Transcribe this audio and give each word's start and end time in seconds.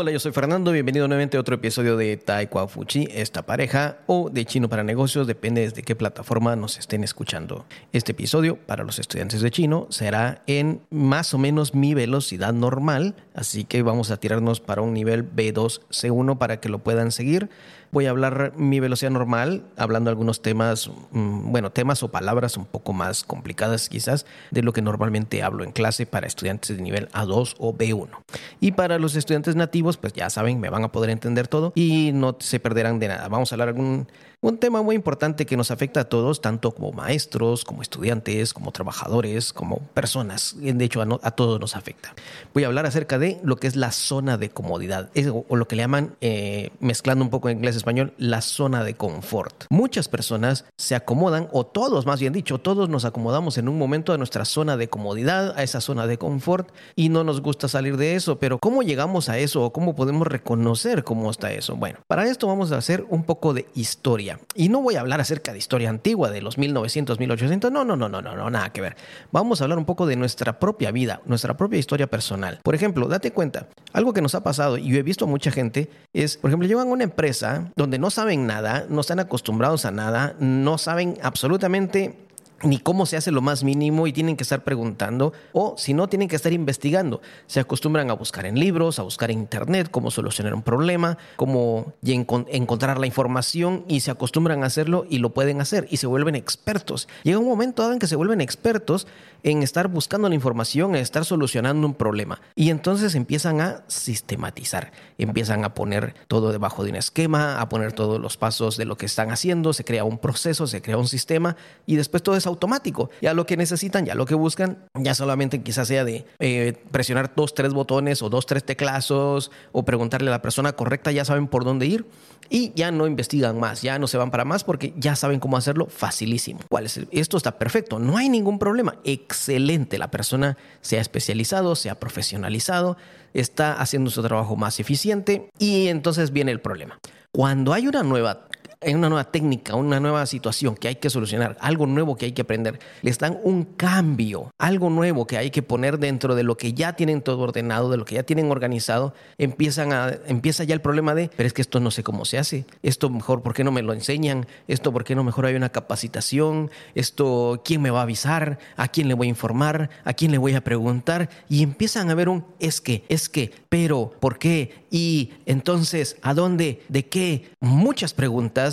Hola, 0.00 0.12
yo 0.12 0.18
soy 0.18 0.32
Fernando, 0.32 0.72
bienvenido 0.72 1.06
nuevamente 1.08 1.36
a 1.36 1.40
otro 1.40 1.56
episodio 1.56 1.94
de 1.98 2.16
Taekwondo 2.16 2.68
Fuchi, 2.68 3.06
esta 3.12 3.44
pareja 3.44 3.98
o 4.06 4.30
de 4.30 4.46
Chino 4.46 4.70
para 4.70 4.82
Negocios, 4.82 5.26
depende 5.26 5.60
desde 5.60 5.82
qué 5.82 5.94
plataforma 5.94 6.56
nos 6.56 6.78
estén 6.78 7.04
escuchando. 7.04 7.66
Este 7.92 8.12
episodio 8.12 8.56
para 8.56 8.82
los 8.82 8.98
estudiantes 8.98 9.42
de 9.42 9.50
chino 9.50 9.88
será 9.90 10.40
en 10.46 10.80
más 10.88 11.34
o 11.34 11.38
menos 11.38 11.74
mi 11.74 11.92
velocidad 11.92 12.54
normal, 12.54 13.14
así 13.34 13.64
que 13.64 13.82
vamos 13.82 14.10
a 14.10 14.16
tirarnos 14.16 14.60
para 14.60 14.80
un 14.80 14.94
nivel 14.94 15.30
B2, 15.30 15.82
C1 15.90 16.38
para 16.38 16.60
que 16.60 16.70
lo 16.70 16.78
puedan 16.78 17.12
seguir. 17.12 17.50
Voy 17.92 18.06
a 18.06 18.10
hablar 18.10 18.52
mi 18.56 18.78
velocidad 18.78 19.10
normal, 19.10 19.64
hablando 19.76 20.10
algunos 20.10 20.42
temas, 20.42 20.90
mm, 21.10 21.50
bueno, 21.50 21.72
temas 21.72 22.02
o 22.04 22.08
palabras 22.08 22.56
un 22.56 22.64
poco 22.64 22.92
más 22.92 23.24
complicadas 23.24 23.88
quizás 23.88 24.26
de 24.52 24.62
lo 24.62 24.72
que 24.72 24.80
normalmente 24.80 25.42
hablo 25.42 25.64
en 25.64 25.72
clase 25.72 26.06
para 26.06 26.28
estudiantes 26.28 26.76
de 26.76 26.82
nivel 26.82 27.08
A2 27.08 27.56
o 27.58 27.74
B1. 27.74 28.22
Y 28.60 28.72
para 28.72 29.00
los 29.00 29.16
estudiantes 29.16 29.56
nativos, 29.56 29.96
pues 29.96 30.12
ya 30.12 30.30
saben, 30.30 30.60
me 30.60 30.70
van 30.70 30.84
a 30.84 30.92
poder 30.92 31.10
entender 31.10 31.48
todo 31.48 31.72
y 31.74 32.12
no 32.14 32.36
se 32.38 32.60
perderán 32.60 33.00
de 33.00 33.08
nada. 33.08 33.26
Vamos 33.28 33.50
a 33.50 33.56
hablar 33.56 33.68
algún 33.68 34.06
un 34.42 34.56
tema 34.56 34.80
muy 34.80 34.96
importante 34.96 35.44
que 35.44 35.56
nos 35.56 35.70
afecta 35.70 36.00
a 36.00 36.04
todos, 36.04 36.40
tanto 36.40 36.70
como 36.70 36.92
maestros, 36.92 37.62
como 37.62 37.82
estudiantes, 37.82 38.54
como 38.54 38.72
trabajadores, 38.72 39.52
como 39.52 39.80
personas. 39.92 40.56
De 40.58 40.82
hecho, 40.82 41.02
a, 41.02 41.30
todos 41.32 41.60
nos 41.60 41.76
afecta. 41.76 42.14
Voy 42.54 42.64
a 42.64 42.68
hablar 42.68 42.86
acerca 42.86 43.18
de 43.18 43.38
lo 43.42 43.56
que 43.56 43.66
es 43.66 43.76
la 43.76 43.92
zona 43.92 44.38
de 44.38 44.48
comodidad, 44.48 45.10
o, 45.30 45.56
lo 45.56 45.68
que 45.68 45.76
le 45.76 45.82
llaman, 45.82 46.16
eh, 46.22 46.70
mezclando 46.80 47.22
un 47.22 47.30
poco 47.30 47.50
en 47.50 47.58
inglés 47.58 47.74
y 47.74 47.78
español, 47.78 48.14
la 48.16 48.40
zona 48.40 48.82
de 48.82 48.94
confort. 48.94 49.64
Muchas 49.68 50.08
personas 50.08 50.64
se 50.78 50.94
acomodan, 50.94 51.48
o 51.52 51.66
todos 51.66 52.06
más 52.06 52.20
bien 52.20 52.32
dicho, 52.32 52.58
todos 52.58 52.88
nos 52.88 53.04
acomodamos 53.04 53.58
en 53.58 53.68
un 53.68 53.76
momento 53.76 54.14
a 54.14 54.18
nuestra 54.18 54.46
zona 54.46 54.78
de 54.78 54.88
comodidad, 54.88 55.52
a 55.58 55.62
esa 55.62 55.82
zona 55.82 56.06
de 56.06 56.16
confort, 56.16 56.70
y 56.96 57.10
no 57.10 57.24
nos 57.24 57.42
gusta 57.42 57.68
salir 57.68 57.98
de 57.98 58.14
eso. 58.14 58.38
Pero 58.38 58.58
¿cómo 58.58 58.82
llegamos 58.82 59.28
a 59.28 59.36
eso 59.36 59.62
o 59.62 59.72
cómo 59.72 59.94
podemos 59.94 60.26
reconocer 60.26 61.04
cómo 61.04 61.30
está 61.30 61.52
eso? 61.52 61.76
Bueno, 61.76 61.98
para 62.06 62.26
esto 62.26 62.46
vamos 62.46 62.72
a 62.72 62.78
hacer 62.78 63.04
un 63.10 63.24
poco 63.24 63.52
de 63.52 63.66
historia. 63.74 64.29
Y 64.54 64.68
no 64.68 64.82
voy 64.82 64.96
a 64.96 65.00
hablar 65.00 65.20
acerca 65.20 65.52
de 65.52 65.58
historia 65.58 65.88
antigua 65.88 66.30
de 66.30 66.42
los 66.42 66.58
1900, 66.58 67.18
1800, 67.18 67.72
no, 67.72 67.84
no, 67.84 67.96
no, 67.96 68.08
no, 68.08 68.20
no, 68.22 68.36
no, 68.36 68.50
nada 68.50 68.72
que 68.72 68.80
ver. 68.80 68.96
Vamos 69.32 69.60
a 69.60 69.64
hablar 69.64 69.78
un 69.78 69.84
poco 69.84 70.06
de 70.06 70.16
nuestra 70.16 70.58
propia 70.58 70.90
vida, 70.90 71.20
nuestra 71.26 71.56
propia 71.56 71.78
historia 71.78 72.06
personal. 72.06 72.60
Por 72.62 72.74
ejemplo, 72.74 73.08
date 73.08 73.32
cuenta, 73.32 73.68
algo 73.92 74.12
que 74.12 74.22
nos 74.22 74.34
ha 74.34 74.42
pasado 74.42 74.78
y 74.78 74.88
yo 74.88 74.98
he 74.98 75.02
visto 75.02 75.24
a 75.24 75.28
mucha 75.28 75.50
gente 75.50 75.90
es, 76.12 76.36
por 76.36 76.50
ejemplo, 76.50 76.68
llevan 76.68 76.88
a 76.88 76.92
una 76.92 77.04
empresa 77.04 77.72
donde 77.76 77.98
no 77.98 78.10
saben 78.10 78.46
nada, 78.46 78.86
no 78.88 79.00
están 79.00 79.20
acostumbrados 79.20 79.84
a 79.84 79.90
nada, 79.90 80.34
no 80.38 80.78
saben 80.78 81.18
absolutamente 81.22 82.29
ni 82.62 82.78
cómo 82.78 83.06
se 83.06 83.16
hace 83.16 83.30
lo 83.30 83.40
más 83.40 83.64
mínimo 83.64 84.06
y 84.06 84.12
tienen 84.12 84.36
que 84.36 84.42
estar 84.42 84.62
preguntando 84.64 85.32
o 85.52 85.74
si 85.78 85.94
no 85.94 86.08
tienen 86.08 86.28
que 86.28 86.36
estar 86.36 86.52
investigando. 86.52 87.20
Se 87.46 87.60
acostumbran 87.60 88.10
a 88.10 88.14
buscar 88.14 88.46
en 88.46 88.58
libros, 88.58 88.98
a 88.98 89.02
buscar 89.02 89.30
en 89.30 89.38
internet 89.38 89.88
cómo 89.90 90.10
solucionar 90.10 90.54
un 90.54 90.62
problema, 90.62 91.18
cómo 91.36 91.94
encontrar 92.02 92.98
la 92.98 93.06
información 93.06 93.84
y 93.88 94.00
se 94.00 94.10
acostumbran 94.10 94.62
a 94.62 94.66
hacerlo 94.66 95.06
y 95.08 95.18
lo 95.18 95.30
pueden 95.30 95.60
hacer 95.60 95.86
y 95.90 95.96
se 95.96 96.06
vuelven 96.06 96.34
expertos. 96.34 97.08
Llega 97.22 97.38
un 97.38 97.48
momento 97.48 97.82
dado 97.82 97.94
en 97.94 97.98
que 97.98 98.06
se 98.06 98.16
vuelven 98.16 98.40
expertos 98.40 99.06
en 99.42 99.62
estar 99.62 99.88
buscando 99.88 100.28
la 100.28 100.34
información, 100.34 100.94
en 100.94 101.02
estar 101.02 101.24
solucionando 101.24 101.86
un 101.86 101.94
problema 101.94 102.40
y 102.54 102.70
entonces 102.70 103.14
empiezan 103.14 103.60
a 103.60 103.84
sistematizar, 103.86 104.92
empiezan 105.16 105.64
a 105.64 105.74
poner 105.74 106.14
todo 106.28 106.52
debajo 106.52 106.84
de 106.84 106.90
un 106.90 106.96
esquema, 106.96 107.60
a 107.60 107.68
poner 107.68 107.92
todos 107.92 108.20
los 108.20 108.36
pasos 108.36 108.76
de 108.76 108.84
lo 108.84 108.96
que 108.96 109.06
están 109.06 109.30
haciendo, 109.30 109.72
se 109.72 109.84
crea 109.84 110.04
un 110.04 110.18
proceso, 110.18 110.66
se 110.66 110.82
crea 110.82 110.98
un 110.98 111.08
sistema 111.08 111.56
y 111.86 111.96
después 111.96 112.22
todo 112.22 112.36
eso 112.36 112.49
automático. 112.50 113.10
Ya 113.20 113.34
lo 113.34 113.46
que 113.46 113.56
necesitan, 113.56 114.04
ya 114.04 114.14
lo 114.14 114.26
que 114.26 114.34
buscan, 114.34 114.78
ya 114.94 115.14
solamente 115.14 115.62
quizás 115.62 115.88
sea 115.88 116.04
de 116.04 116.26
eh, 116.38 116.74
presionar 116.90 117.32
dos, 117.34 117.54
tres 117.54 117.72
botones 117.72 118.22
o 118.22 118.28
dos, 118.28 118.46
tres 118.46 118.64
teclazos 118.64 119.50
o 119.72 119.84
preguntarle 119.84 120.28
a 120.28 120.32
la 120.32 120.42
persona 120.42 120.72
correcta, 120.72 121.10
ya 121.12 121.24
saben 121.24 121.46
por 121.46 121.64
dónde 121.64 121.86
ir 121.86 122.06
y 122.50 122.72
ya 122.74 122.90
no 122.90 123.06
investigan 123.06 123.58
más, 123.58 123.82
ya 123.82 123.98
no 123.98 124.06
se 124.06 124.18
van 124.18 124.30
para 124.30 124.44
más 124.44 124.64
porque 124.64 124.92
ya 124.96 125.16
saben 125.16 125.40
cómo 125.40 125.56
hacerlo 125.56 125.86
facilísimo. 125.86 126.60
¿Cuál 126.68 126.86
es 126.86 127.00
Esto 127.10 127.36
está 127.36 127.58
perfecto, 127.58 127.98
no 127.98 128.16
hay 128.16 128.28
ningún 128.28 128.58
problema, 128.58 128.96
excelente. 129.04 129.98
La 129.98 130.10
persona 130.10 130.58
se 130.80 130.98
ha 130.98 131.00
especializado, 131.00 131.76
se 131.76 131.90
ha 131.90 131.98
profesionalizado, 131.98 132.96
está 133.32 133.80
haciendo 133.80 134.10
su 134.10 134.22
trabajo 134.22 134.56
más 134.56 134.80
eficiente 134.80 135.50
y 135.58 135.86
entonces 135.88 136.32
viene 136.32 136.50
el 136.50 136.60
problema. 136.60 136.98
Cuando 137.32 137.72
hay 137.72 137.86
una 137.86 138.02
nueva 138.02 138.48
en 138.82 138.96
una 138.96 139.08
nueva 139.10 139.24
técnica, 139.24 139.74
una 139.74 140.00
nueva 140.00 140.24
situación 140.24 140.74
que 140.74 140.88
hay 140.88 140.96
que 140.96 141.10
solucionar, 141.10 141.56
algo 141.60 141.86
nuevo 141.86 142.16
que 142.16 142.26
hay 142.26 142.32
que 142.32 142.42
aprender, 142.42 142.78
les 143.02 143.18
dan 143.18 143.38
un 143.42 143.64
cambio, 143.64 144.50
algo 144.58 144.88
nuevo 144.88 145.26
que 145.26 145.36
hay 145.36 145.50
que 145.50 145.62
poner 145.62 145.98
dentro 145.98 146.34
de 146.34 146.44
lo 146.44 146.56
que 146.56 146.72
ya 146.72 146.94
tienen 146.94 147.20
todo 147.20 147.40
ordenado, 147.40 147.90
de 147.90 147.98
lo 147.98 148.06
que 148.06 148.14
ya 148.14 148.22
tienen 148.22 148.50
organizado, 148.50 149.12
empiezan 149.36 149.92
a, 149.92 150.10
empieza 150.26 150.64
ya 150.64 150.74
el 150.74 150.80
problema 150.80 151.14
de, 151.14 151.30
pero 151.36 151.46
es 151.46 151.52
que 151.52 151.60
esto 151.60 151.78
no 151.78 151.90
sé 151.90 152.02
cómo 152.02 152.24
se 152.24 152.38
hace, 152.38 152.64
esto 152.82 153.10
mejor, 153.10 153.42
¿por 153.42 153.52
qué 153.52 153.64
no 153.64 153.72
me 153.72 153.82
lo 153.82 153.92
enseñan? 153.92 154.46
Esto, 154.66 154.92
¿por 154.92 155.04
qué 155.04 155.14
no 155.14 155.24
mejor 155.24 155.44
hay 155.44 155.56
una 155.56 155.68
capacitación? 155.68 156.70
Esto, 156.94 157.60
¿quién 157.64 157.82
me 157.82 157.90
va 157.90 158.00
a 158.00 158.04
avisar? 158.04 158.58
¿A 158.76 158.88
quién 158.88 159.08
le 159.08 159.14
voy 159.14 159.26
a 159.26 159.30
informar? 159.30 159.90
¿A 160.04 160.14
quién 160.14 160.30
le 160.30 160.38
voy 160.38 160.54
a 160.54 160.64
preguntar? 160.64 161.28
Y 161.48 161.62
empiezan 161.62 162.10
a 162.10 162.14
ver 162.14 162.30
un, 162.30 162.46
es 162.58 162.80
que, 162.80 163.04
es 163.08 163.28
que, 163.28 163.52
pero, 163.68 164.12
¿por 164.20 164.38
qué? 164.38 164.84
Y 164.90 165.32
entonces, 165.44 166.16
¿a 166.22 166.32
dónde? 166.34 166.82
¿De 166.88 167.06
qué? 167.06 167.50
Muchas 167.60 168.14
preguntas 168.14 168.69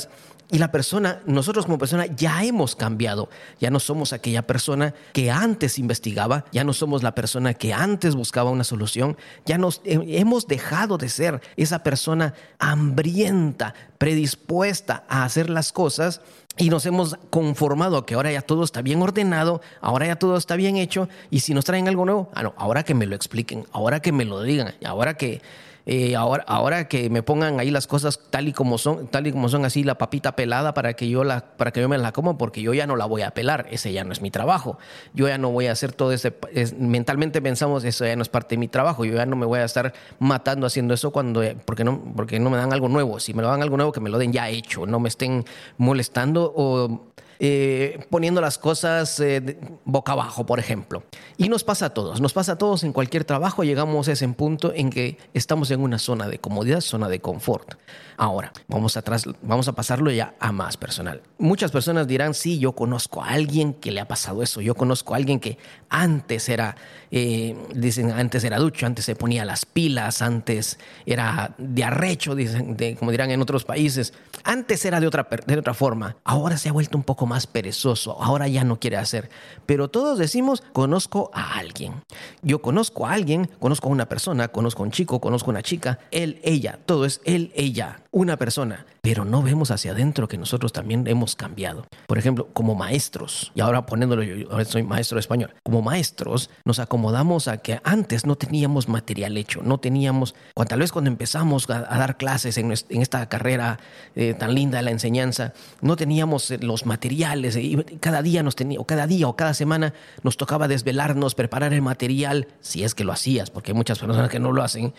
y 0.49 0.59
la 0.59 0.71
persona, 0.71 1.21
nosotros 1.25 1.65
como 1.65 1.77
persona 1.77 2.05
ya 2.05 2.43
hemos 2.43 2.75
cambiado. 2.75 3.29
Ya 3.59 3.69
no 3.69 3.79
somos 3.79 4.13
aquella 4.13 4.47
persona 4.47 4.93
que 5.11 5.29
antes 5.29 5.77
investigaba, 5.77 6.45
ya 6.51 6.63
no 6.63 6.73
somos 6.73 7.03
la 7.03 7.15
persona 7.15 7.53
que 7.53 7.73
antes 7.73 8.15
buscaba 8.15 8.49
una 8.49 8.63
solución, 8.63 9.17
ya 9.45 9.57
nos 9.57 9.81
hemos 9.83 10.47
dejado 10.47 10.97
de 10.97 11.09
ser 11.09 11.41
esa 11.57 11.83
persona 11.83 12.33
hambrienta, 12.59 13.73
predispuesta 13.97 15.03
a 15.09 15.25
hacer 15.25 15.49
las 15.49 15.73
cosas 15.73 16.21
y 16.57 16.69
nos 16.69 16.85
hemos 16.85 17.17
conformado 17.29 17.97
a 17.97 18.05
que 18.05 18.15
ahora 18.15 18.31
ya 18.31 18.41
todo 18.41 18.63
está 18.63 18.81
bien 18.81 19.01
ordenado, 19.01 19.61
ahora 19.81 20.07
ya 20.07 20.15
todo 20.15 20.37
está 20.37 20.55
bien 20.55 20.77
hecho 20.77 21.09
y 21.29 21.41
si 21.41 21.53
nos 21.53 21.65
traen 21.65 21.87
algo 21.87 22.05
nuevo, 22.05 22.31
ah, 22.33 22.53
ahora 22.57 22.83
que 22.83 22.93
me 22.93 23.05
lo 23.05 23.15
expliquen, 23.15 23.65
ahora 23.73 23.99
que 23.99 24.11
me 24.11 24.25
lo 24.25 24.41
digan, 24.41 24.73
ahora 24.85 25.15
que 25.15 25.41
eh, 25.89 26.17
ahora, 26.17 26.43
ahora 26.47 26.89
que 26.89 27.09
me 27.09 27.23
pongan 27.23 27.61
ahí 27.61 27.71
las 27.71 27.87
cosas 27.87 28.19
tal 28.29 28.49
y 28.49 28.51
como 28.51 28.77
son, 28.77 29.07
tal 29.07 29.25
y 29.25 29.31
como 29.31 29.47
son 29.47 29.63
así 29.63 29.85
la 29.85 29.97
papita 29.97 30.35
pelada 30.35 30.73
para 30.73 30.95
que 30.95 31.07
yo 31.07 31.23
la, 31.23 31.39
para 31.55 31.71
que 31.71 31.79
yo 31.79 31.87
me 31.87 31.97
la 31.97 32.11
coma, 32.11 32.37
porque 32.37 32.61
yo 32.61 32.73
ya 32.73 32.85
no 32.85 32.97
la 32.97 33.05
voy 33.05 33.21
a 33.21 33.31
pelar, 33.31 33.67
ese 33.71 33.93
ya 33.93 34.03
no 34.03 34.11
es 34.11 34.21
mi 34.21 34.29
trabajo. 34.29 34.77
Yo 35.13 35.29
ya 35.29 35.37
no 35.37 35.49
voy 35.49 35.67
a 35.67 35.71
hacer 35.71 35.93
todo 35.93 36.11
ese, 36.11 36.33
mentalmente 36.77 37.41
pensamos 37.41 37.85
eso 37.85 38.05
ya 38.05 38.17
no 38.17 38.21
es 38.21 38.27
parte 38.27 38.55
de 38.55 38.59
mi 38.59 38.67
trabajo. 38.67 39.05
Yo 39.05 39.15
ya 39.15 39.25
no 39.25 39.37
me 39.37 39.45
voy 39.45 39.59
a 39.59 39.63
estar 39.63 39.93
matando 40.19 40.67
haciendo 40.67 40.93
eso 40.93 41.11
cuando, 41.11 41.41
porque 41.63 41.85
no, 41.85 42.01
porque 42.17 42.37
no 42.37 42.49
me 42.49 42.57
dan 42.57 42.73
algo 42.73 42.89
nuevo. 42.89 43.21
Si 43.21 43.33
me 43.33 43.41
lo 43.41 43.47
dan 43.47 43.61
algo 43.61 43.77
nuevo, 43.77 43.93
que 43.93 44.01
me 44.01 44.09
lo 44.09 44.17
den 44.17 44.33
ya 44.33 44.49
hecho, 44.49 44.85
no 44.85 44.99
me 44.99 45.07
estén 45.07 45.45
molestando 45.77 46.51
o 46.53 47.13
eh, 47.39 48.05
poniendo 48.09 48.41
las 48.41 48.57
cosas 48.57 49.19
eh, 49.19 49.59
boca 49.85 50.13
abajo, 50.13 50.45
por 50.45 50.59
ejemplo. 50.59 51.03
Y 51.37 51.49
nos 51.49 51.63
pasa 51.63 51.87
a 51.87 51.89
todos, 51.91 52.21
nos 52.21 52.33
pasa 52.33 52.53
a 52.53 52.57
todos 52.57 52.83
en 52.83 52.93
cualquier 52.93 53.23
trabajo, 53.25 53.63
llegamos 53.63 54.07
a 54.07 54.13
ese 54.13 54.27
punto 54.29 54.73
en 54.73 54.89
que 54.89 55.17
estamos 55.33 55.71
en 55.71 55.81
una 55.81 55.99
zona 55.99 56.27
de 56.27 56.39
comodidad, 56.39 56.81
zona 56.81 57.07
de 57.09 57.19
confort. 57.19 57.75
Ahora, 58.19 58.51
vamos, 58.67 58.97
atrás, 58.97 59.25
vamos 59.43 59.67
a 59.67 59.73
pasarlo 59.73 60.09
ya 60.09 60.33
a 60.39 60.51
más 60.51 60.75
personal. 60.75 61.21
Muchas 61.37 61.71
personas 61.71 62.07
dirán, 62.07 62.33
sí, 62.33 62.57
yo 62.57 62.71
conozco 62.71 63.23
a 63.23 63.29
alguien 63.29 63.75
que 63.75 63.91
le 63.91 63.99
ha 63.99 64.07
pasado 64.07 64.41
eso, 64.41 64.59
yo 64.59 64.73
conozco 64.73 65.13
a 65.13 65.17
alguien 65.17 65.39
que 65.39 65.59
antes 65.89 66.49
era, 66.49 66.75
eh, 67.11 67.55
dicen, 67.75 68.11
antes 68.11 68.43
era 68.43 68.57
ducho, 68.57 68.87
antes 68.87 69.05
se 69.05 69.15
ponía 69.15 69.45
las 69.45 69.67
pilas, 69.67 70.23
antes 70.23 70.79
era 71.05 71.53
de 71.59 71.83
arrecho, 71.83 72.33
dicen, 72.33 72.75
como 72.97 73.11
dirán 73.11 73.29
en 73.29 73.39
otros 73.39 73.65
países, 73.65 74.13
antes 74.43 74.83
era 74.83 74.99
de 74.99 75.05
otra, 75.05 75.27
de 75.45 75.57
otra 75.57 75.75
forma, 75.75 76.17
ahora 76.23 76.57
se 76.57 76.69
ha 76.69 76.71
vuelto 76.71 76.97
un 76.97 77.03
poco 77.03 77.26
más 77.27 77.45
perezoso, 77.45 78.21
ahora 78.21 78.47
ya 78.47 78.63
no 78.63 78.79
quiere 78.79 78.97
hacer. 78.97 79.29
Pero 79.65 79.89
todos 79.89 80.17
decimos, 80.17 80.63
conozco 80.74 81.29
a 81.33 81.59
alguien. 81.59 82.03
Yo 82.41 82.62
conozco 82.62 83.06
a 83.06 83.12
alguien, 83.12 83.50
conozco 83.59 83.89
a 83.89 83.91
una 83.91 84.09
persona, 84.09 84.47
conozco 84.47 84.81
a 84.81 84.85
un 84.85 84.91
chico, 84.91 85.21
conozco 85.21 85.51
a 85.51 85.53
una 85.53 85.63
chica, 85.63 86.00
él, 86.12 86.39
ella, 86.44 86.79
todo 86.85 87.06
es 87.06 87.21
él, 87.25 87.51
ella, 87.56 88.01
una 88.12 88.38
persona. 88.38 88.85
Pero 89.07 89.24
no 89.24 89.42
vemos 89.42 89.71
hacia 89.71 89.94
adentro 89.94 90.27
que 90.27 90.38
nosotros 90.38 90.74
también 90.74 91.07
hemos 91.07 91.38
cambiado. 91.38 91.88
Por 92.07 92.18
ejemplo, 92.18 92.50
como 92.51 92.75
maestros, 92.75 93.54
y 93.56 93.62
ahora 93.62 93.86
poniéndolo 93.86 94.21
yo, 94.21 94.65
soy 94.65 94.83
maestro 94.83 95.15
de 95.15 95.21
español, 95.21 95.54
como 95.63 95.81
maestros 95.81 96.50
nos 96.65 96.80
acomodamos 96.80 97.48
a 97.48 97.59
que 97.59 97.80
antes 97.86 98.25
no 98.25 98.36
teníamos 98.36 98.89
material 98.89 99.38
hecho, 99.38 99.62
no 99.63 99.77
teníamos, 99.77 100.36
tal 100.68 100.80
vez 100.80 100.92
cuando 100.92 101.09
empezamos 101.09 101.69
a, 101.69 101.83
dar 101.83 102.18
clases 102.18 102.57
en, 102.57 102.74
esta 102.74 103.30
carrera 103.30 103.80
eh, 104.18 104.33
tan 104.33 104.54
linda 104.54 104.80
de 104.80 104.83
la 104.83 104.92
enseñanza, 104.92 105.53
no 105.80 105.95
teníamos 105.95 106.51
eh, 106.51 106.60
los 106.62 106.86
materiales 106.86 107.56
y 107.56 107.77
cada 108.01 108.21
día 108.21 108.44
nos 108.44 108.57
tenía, 108.57 108.77
o 108.77 108.83
cada 108.83 109.07
día 109.07 109.30
o 109.30 109.38
cada 109.38 109.53
semana 109.53 109.94
nos 110.21 110.36
tocaba 110.36 110.68
desvelarnos, 110.68 111.33
preparar 111.33 111.71
el 111.71 111.81
material, 111.81 112.50
si 112.60 112.83
es 112.83 112.94
que 112.94 113.06
lo 113.06 113.13
hacías, 113.13 113.51
porque 113.51 113.71
hay 113.71 113.77
muchas 113.77 114.00
personas 114.00 114.30
que 114.30 114.42
no 114.42 114.51
lo 114.51 114.63
hacen. 114.63 114.94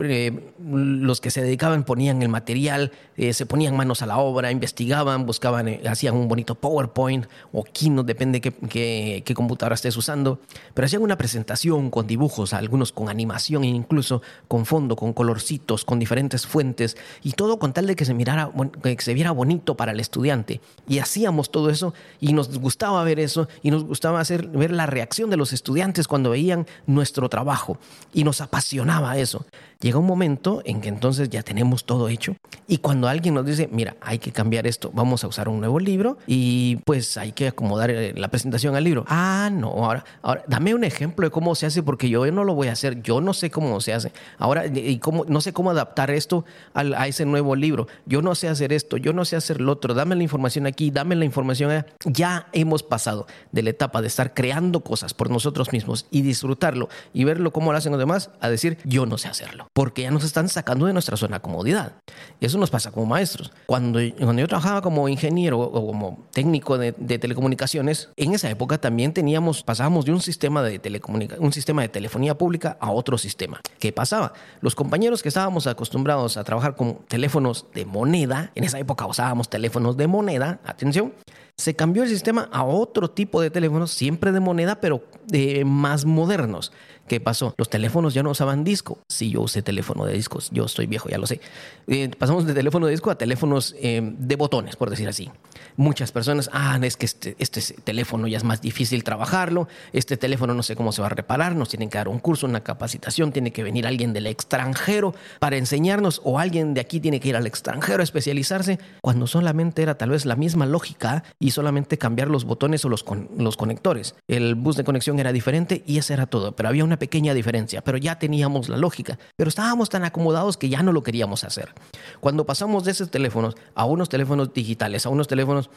Eh, 0.00 0.52
los 0.60 1.20
que 1.20 1.30
se 1.30 1.42
dedicaban 1.42 1.84
ponían 1.84 2.22
el 2.22 2.28
material, 2.28 2.92
eh, 3.16 3.32
se 3.32 3.46
ponían 3.46 3.76
manos 3.76 4.02
a 4.02 4.06
la 4.06 4.18
obra, 4.18 4.50
investigaban, 4.50 5.24
buscaban, 5.24 5.68
eh, 5.68 5.82
hacían 5.88 6.16
un 6.16 6.28
bonito 6.28 6.54
PowerPoint 6.54 7.26
o 7.52 7.64
Keynote, 7.64 8.06
depende 8.06 8.40
qué, 8.40 8.52
qué, 8.52 9.22
qué, 9.24 9.34
computadora 9.34 9.74
estés 9.74 9.96
usando, 9.96 10.40
pero 10.74 10.86
hacían 10.86 11.02
una 11.02 11.16
presentación 11.16 11.90
con 11.90 12.06
dibujos, 12.06 12.52
algunos 12.52 12.92
con 12.92 13.08
animación 13.08 13.64
e 13.64 13.68
incluso 13.68 14.22
con 14.48 14.66
fondo, 14.66 14.96
con 14.96 15.12
colorcitos, 15.12 15.84
con 15.84 15.98
diferentes 15.98 16.46
fuentes 16.46 16.96
y 17.22 17.32
todo 17.32 17.58
con 17.58 17.72
tal 17.72 17.86
de 17.86 17.96
que 17.96 18.04
se 18.04 18.14
mirara, 18.14 18.50
que 18.82 18.96
se 19.00 19.14
viera 19.14 19.30
bonito 19.30 19.76
para 19.76 19.92
el 19.92 20.00
estudiante. 20.00 20.60
Y 20.88 20.98
hacíamos 20.98 21.50
todo 21.50 21.70
eso 21.70 21.94
y 22.20 22.32
nos 22.32 22.58
gustaba 22.58 23.02
ver 23.04 23.20
eso 23.20 23.48
y 23.62 23.70
nos 23.70 23.84
gustaba 23.84 24.20
hacer, 24.20 24.48
ver 24.48 24.72
la 24.72 24.86
reacción 24.86 25.30
de 25.30 25.36
los 25.36 25.52
estudiantes 25.52 26.08
cuando 26.08 26.30
veían 26.30 26.66
nuestro 26.86 27.28
trabajo 27.28 27.78
y 28.12 28.24
nos 28.24 28.40
apasionaba 28.40 29.16
eso. 29.18 29.44
Llega 29.80 29.98
un 29.98 30.06
momento 30.06 30.60
en 30.64 30.80
que 30.80 30.88
entonces 30.88 31.30
ya 31.30 31.44
tenemos 31.44 31.84
todo 31.84 32.08
hecho 32.08 32.34
y 32.66 32.78
cuando 32.78 33.06
alguien 33.06 33.34
nos 33.34 33.46
dice, 33.46 33.68
mira, 33.70 33.96
hay 34.00 34.18
que 34.18 34.32
cambiar 34.32 34.66
esto, 34.66 34.90
vamos 34.92 35.22
a 35.22 35.28
usar 35.28 35.48
un 35.48 35.60
nuevo 35.60 35.78
libro 35.78 36.18
y 36.26 36.76
pues 36.84 37.16
hay 37.16 37.30
que 37.30 37.48
acomodar 37.48 37.90
eh, 37.90 38.12
la 38.16 38.28
presentación 38.28 38.74
al 38.74 38.82
libro. 38.82 39.04
Ah, 39.06 39.50
no, 39.52 39.68
ahora, 39.68 40.04
ahora 40.22 40.42
dame 40.48 40.74
un 40.74 40.82
ejemplo 40.82 41.26
de 41.26 41.30
cómo 41.30 41.54
se 41.54 41.66
hace 41.66 41.84
porque 41.84 42.08
yo 42.08 42.28
no 42.32 42.42
lo 42.42 42.54
voy 42.54 42.68
a 42.68 42.72
hacer, 42.72 43.02
yo 43.02 43.20
no 43.20 43.32
sé 43.34 43.50
cómo 43.50 43.80
se 43.80 43.92
hace. 43.92 44.12
Ahora, 44.38 44.66
y 44.66 44.98
cómo, 44.98 45.24
no 45.28 45.40
sé 45.40 45.52
cómo 45.52 45.70
adaptar 45.70 46.10
esto 46.10 46.44
a 46.74 47.06
ese 47.06 47.24
nuevo 47.24 47.54
libro. 47.54 47.86
Yo 48.04 48.20
no 48.20 48.34
sé 48.34 48.48
hacer 48.48 48.72
esto, 48.72 48.96
yo 48.96 49.12
no 49.12 49.24
sé 49.24 49.36
hacer 49.36 49.60
lo 49.60 49.72
otro, 49.72 49.94
dame 49.94 50.16
la 50.16 50.24
información 50.24 50.66
aquí, 50.66 50.90
dame 50.90 51.14
la 51.14 51.24
información 51.24 51.70
allá. 51.70 51.86
Ya 52.04 52.48
hemos 52.52 52.82
pasado 52.82 53.26
de 53.52 53.62
la 53.62 53.70
etapa 53.70 54.02
de 54.02 54.08
estar 54.08 54.34
creando 54.34 54.80
cosas 54.80 55.14
por 55.14 55.30
nosotros 55.30 55.72
mismos 55.72 56.06
y 56.10 56.22
disfrutarlo 56.22 56.88
y 57.12 57.24
verlo 57.24 57.52
cómo 57.52 57.70
lo 57.70 57.78
hacen 57.78 57.92
los 57.92 58.00
demás 58.00 58.30
a 58.40 58.48
decir, 58.48 58.78
yo 58.84 59.06
no 59.06 59.18
sé 59.18 59.28
hacerlo 59.42 59.68
porque 59.78 60.02
ya 60.02 60.10
nos 60.10 60.24
están 60.24 60.48
sacando 60.48 60.86
de 60.86 60.92
nuestra 60.92 61.16
zona 61.16 61.36
de 61.36 61.42
comodidad. 61.42 61.92
Y 62.40 62.46
eso 62.46 62.58
nos 62.58 62.70
pasa 62.70 62.90
como 62.90 63.06
maestros. 63.06 63.52
Cuando, 63.66 64.00
cuando 64.18 64.40
yo 64.40 64.48
trabajaba 64.48 64.82
como 64.82 65.08
ingeniero 65.08 65.60
o 65.60 65.86
como 65.86 66.26
técnico 66.32 66.78
de, 66.78 66.92
telecomunicaciones, 66.92 68.10
en 68.16 68.34
esa 68.34 68.50
época 68.50 68.78
también 68.78 69.12
teníamos, 69.12 69.62
pasábamos 69.62 70.04
de 70.04 70.12
un 70.12 70.20
sistema 70.20 70.62
de, 70.62 71.00
un 71.38 71.52
sistema 71.52 71.82
de 71.82 71.88
telefonía 71.88 72.36
pública 72.36 72.76
a 72.80 72.90
otro 72.90 73.18
sistema. 73.18 73.60
¿Qué 73.78 73.92
pasaba? 73.92 74.32
Los 74.60 74.74
compañeros 74.74 75.22
que 75.22 75.28
estábamos 75.28 75.66
acostumbrados 75.66 76.36
a 76.36 76.44
trabajar 76.44 76.74
con 76.74 76.98
teléfonos 77.06 77.66
de 77.72 77.84
moneda, 77.84 78.50
en 78.54 78.64
esa 78.64 78.78
época 78.78 79.06
usábamos 79.06 79.48
teléfonos 79.48 79.96
de 79.96 80.06
moneda, 80.08 80.60
atención, 80.64 81.12
se 81.58 81.74
cambió 81.74 82.04
el 82.04 82.08
sistema 82.08 82.48
a 82.52 82.64
otro 82.64 83.10
tipo 83.10 83.42
de 83.42 83.50
teléfonos, 83.50 83.90
siempre 83.90 84.30
de 84.30 84.40
moneda, 84.40 84.80
pero 84.80 85.02
de 85.26 85.64
más 85.64 86.04
modernos. 86.04 86.72
¿Qué 87.08 87.20
pasó? 87.20 87.54
Los 87.56 87.70
teléfonos 87.70 88.12
ya 88.12 88.22
no 88.22 88.30
usaban 88.30 88.64
disco. 88.64 88.98
Sí, 89.08 89.30
yo 89.30 89.40
usé 89.40 89.62
teléfono 89.62 90.04
de 90.04 90.12
discos. 90.12 90.50
Yo 90.52 90.66
estoy 90.66 90.86
viejo, 90.86 91.08
ya 91.08 91.16
lo 91.16 91.26
sé. 91.26 91.40
Eh, 91.86 92.10
pasamos 92.16 92.46
de 92.46 92.52
teléfono 92.52 92.86
de 92.86 92.92
disco 92.92 93.10
a 93.10 93.16
teléfonos 93.16 93.74
eh, 93.80 94.02
de 94.02 94.36
botones, 94.36 94.76
por 94.76 94.90
decir 94.90 95.08
así. 95.08 95.30
Muchas 95.76 96.12
personas, 96.12 96.50
ah, 96.52 96.78
es 96.82 96.96
que 96.96 97.06
este, 97.06 97.34
este 97.38 97.60
teléfono 97.82 98.28
ya 98.28 98.36
es 98.36 98.44
más 98.44 98.60
difícil 98.60 99.04
trabajarlo. 99.04 99.68
Este 99.94 100.18
teléfono 100.18 100.52
no 100.52 100.62
sé 100.62 100.76
cómo 100.76 100.92
se 100.92 101.00
va 101.00 101.06
a 101.06 101.10
reparar. 101.10 101.56
Nos 101.56 101.70
tienen 101.70 101.88
que 101.88 101.96
dar 101.96 102.08
un 102.08 102.18
curso, 102.18 102.46
una 102.46 102.62
capacitación. 102.62 103.32
Tiene 103.32 103.52
que 103.52 103.62
venir 103.62 103.86
alguien 103.86 104.12
del 104.12 104.26
extranjero 104.26 105.14
para 105.40 105.56
enseñarnos 105.56 106.20
o 106.24 106.38
alguien 106.38 106.74
de 106.74 106.82
aquí 106.82 107.00
tiene 107.00 107.20
que 107.20 107.30
ir 107.30 107.36
al 107.36 107.46
extranjero 107.46 108.02
a 108.02 108.04
especializarse. 108.04 108.78
Cuando 109.00 109.26
solamente 109.26 109.82
era 109.82 109.96
tal 109.96 110.10
vez 110.10 110.26
la 110.26 110.36
misma 110.36 110.66
lógica 110.66 111.24
y 111.38 111.47
solamente 111.50 111.98
cambiar 111.98 112.28
los 112.28 112.44
botones 112.44 112.84
o 112.84 112.88
los, 112.88 113.04
los 113.36 113.56
conectores. 113.56 114.14
El 114.26 114.54
bus 114.54 114.76
de 114.76 114.84
conexión 114.84 115.18
era 115.18 115.32
diferente 115.32 115.82
y 115.86 115.98
ese 115.98 116.14
era 116.14 116.26
todo. 116.26 116.52
Pero 116.52 116.68
había 116.68 116.84
una 116.84 116.98
pequeña 116.98 117.34
diferencia, 117.34 117.82
pero 117.82 117.98
ya 117.98 118.18
teníamos 118.18 118.68
la 118.68 118.76
lógica, 118.76 119.18
pero 119.36 119.48
estábamos 119.48 119.88
tan 119.88 120.04
acomodados 120.04 120.56
que 120.56 120.68
ya 120.68 120.82
no 120.82 120.92
lo 120.92 121.02
queríamos 121.02 121.44
hacer. 121.44 121.74
Cuando 122.20 122.46
pasamos 122.46 122.84
de 122.84 122.92
esos 122.92 123.10
teléfonos 123.10 123.56
a 123.74 123.84
unos 123.84 124.08
teléfonos 124.08 124.52
digitales, 124.52 125.06
a 125.06 125.10
unos 125.10 125.28
teléfonos 125.28 125.70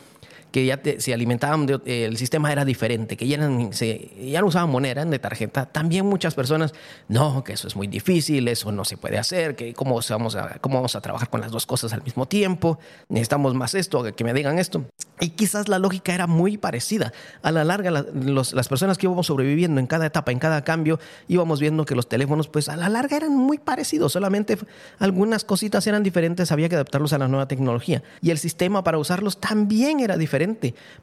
que 0.51 0.65
ya 0.65 0.79
se 0.97 1.13
alimentaban, 1.13 1.65
el 1.85 2.17
sistema 2.17 2.51
era 2.51 2.65
diferente, 2.65 3.15
que 3.15 3.27
ya, 3.27 3.39
se, 3.71 4.11
ya 4.29 4.41
no 4.41 4.47
usaban 4.47 4.69
moneda, 4.69 4.91
eran 4.91 5.09
de 5.09 5.19
tarjeta. 5.19 5.65
También 5.65 6.05
muchas 6.05 6.35
personas, 6.35 6.73
no, 7.07 7.43
que 7.43 7.53
eso 7.53 7.67
es 7.67 7.75
muy 7.75 7.87
difícil, 7.87 8.47
eso 8.49 8.71
no 8.71 8.83
se 8.83 8.97
puede 8.97 9.17
hacer, 9.17 9.55
que 9.55 9.73
cómo 9.73 9.99
vamos 10.09 10.35
a, 10.35 10.59
cómo 10.59 10.75
vamos 10.75 10.95
a 10.95 11.01
trabajar 11.01 11.29
con 11.29 11.39
las 11.39 11.51
dos 11.51 11.65
cosas 11.65 11.93
al 11.93 12.03
mismo 12.03 12.27
tiempo, 12.27 12.79
necesitamos 13.07 13.53
más 13.53 13.75
esto, 13.75 14.03
que 14.13 14.23
me 14.23 14.33
digan 14.33 14.59
esto. 14.59 14.85
Y 15.21 15.29
quizás 15.29 15.69
la 15.69 15.79
lógica 15.79 16.13
era 16.13 16.27
muy 16.27 16.57
parecida. 16.57 17.13
A 17.43 17.51
la 17.51 17.63
larga, 17.63 17.91
las 17.91 18.67
personas 18.67 18.97
que 18.97 19.05
íbamos 19.05 19.27
sobreviviendo 19.27 19.79
en 19.79 19.87
cada 19.87 20.07
etapa, 20.07 20.31
en 20.31 20.39
cada 20.39 20.63
cambio, 20.63 20.99
íbamos 21.27 21.61
viendo 21.61 21.85
que 21.85 21.95
los 21.95 22.09
teléfonos, 22.09 22.47
pues 22.47 22.67
a 22.67 22.75
la 22.75 22.89
larga 22.89 23.17
eran 23.17 23.35
muy 23.35 23.57
parecidos, 23.57 24.13
solamente 24.13 24.57
algunas 24.99 25.45
cositas 25.45 25.85
eran 25.87 26.03
diferentes, 26.03 26.51
había 26.51 26.67
que 26.67 26.75
adaptarlos 26.75 27.13
a 27.13 27.19
la 27.19 27.27
nueva 27.27 27.47
tecnología. 27.47 28.03
Y 28.21 28.31
el 28.31 28.37
sistema 28.37 28.83
para 28.83 28.97
usarlos 28.97 29.39
también 29.39 29.99
era 29.99 30.17
diferente 30.17 30.40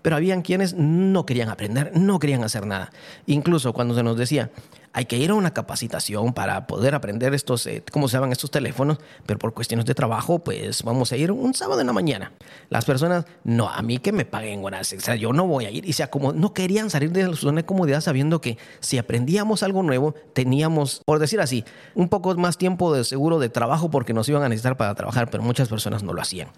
pero 0.02 0.16
habían 0.16 0.42
quienes 0.42 0.74
no 0.74 1.24
querían 1.26 1.48
aprender, 1.48 1.92
no 1.94 2.18
querían 2.18 2.44
hacer 2.44 2.66
nada. 2.66 2.90
Incluso 3.26 3.72
cuando 3.72 3.94
se 3.94 4.02
nos 4.02 4.16
decía, 4.16 4.50
hay 4.92 5.04
que 5.04 5.16
ir 5.16 5.30
a 5.30 5.34
una 5.34 5.52
capacitación 5.52 6.32
para 6.32 6.66
poder 6.66 6.94
aprender 6.94 7.34
estos, 7.34 7.66
eh, 7.66 7.82
cómo 7.92 8.08
se 8.08 8.16
llaman 8.16 8.32
estos 8.32 8.50
teléfonos, 8.50 8.98
pero 9.26 9.38
por 9.38 9.54
cuestiones 9.54 9.86
de 9.86 9.94
trabajo, 9.94 10.38
pues 10.40 10.82
vamos 10.82 11.12
a 11.12 11.16
ir 11.16 11.30
un 11.32 11.54
sábado 11.54 11.80
en 11.80 11.86
la 11.86 11.92
mañana. 11.92 12.32
Las 12.70 12.84
personas, 12.84 13.24
no, 13.44 13.68
a 13.68 13.82
mí 13.82 13.98
que 13.98 14.12
me 14.12 14.24
paguen 14.24 14.64
horas 14.64 14.92
extra, 14.92 15.16
yo 15.16 15.32
no 15.32 15.46
voy 15.46 15.66
a 15.66 15.70
ir. 15.70 15.84
Y 15.84 15.92
sea, 15.92 16.10
como 16.10 16.32
no 16.32 16.54
querían 16.54 16.90
salir 16.90 17.12
de 17.12 17.24
su 17.26 17.36
zona 17.36 17.58
de 17.58 17.66
comodidad 17.66 18.00
sabiendo 18.00 18.40
que 18.40 18.58
si 18.80 18.98
aprendíamos 18.98 19.62
algo 19.62 19.82
nuevo, 19.82 20.14
teníamos, 20.32 21.02
por 21.04 21.18
decir 21.18 21.40
así, 21.40 21.64
un 21.94 22.08
poco 22.08 22.34
más 22.36 22.58
tiempo 22.58 22.94
de 22.94 23.04
seguro 23.04 23.38
de 23.38 23.48
trabajo 23.48 23.90
porque 23.90 24.14
nos 24.14 24.28
iban 24.28 24.42
a 24.42 24.48
necesitar 24.48 24.76
para 24.76 24.94
trabajar, 24.94 25.30
pero 25.30 25.42
muchas 25.42 25.68
personas 25.68 26.02
no 26.02 26.12
lo 26.12 26.22
hacían. 26.22 26.48